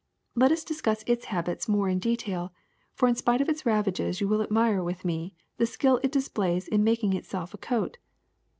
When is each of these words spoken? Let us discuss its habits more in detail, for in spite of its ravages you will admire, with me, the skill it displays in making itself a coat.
Let 0.33 0.51
us 0.51 0.63
discuss 0.63 1.03
its 1.05 1.25
habits 1.25 1.69
more 1.69 1.87
in 1.87 1.99
detail, 1.99 2.51
for 2.95 3.07
in 3.07 3.13
spite 3.15 3.39
of 3.39 3.47
its 3.47 3.67
ravages 3.67 4.19
you 4.19 4.27
will 4.27 4.41
admire, 4.41 4.81
with 4.81 5.05
me, 5.05 5.35
the 5.57 5.67
skill 5.67 5.99
it 6.01 6.11
displays 6.11 6.67
in 6.67 6.83
making 6.83 7.13
itself 7.13 7.53
a 7.53 7.59
coat. 7.59 7.99